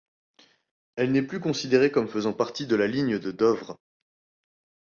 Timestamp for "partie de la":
2.33-2.87